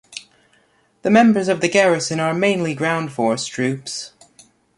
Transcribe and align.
The 1.03 1.11
members 1.11 1.47
of 1.47 1.61
the 1.61 1.69
garrison 1.69 2.19
are 2.19 2.33
mainly 2.33 2.73
ground 2.73 3.11
force 3.13 3.45
troops. 3.45 4.13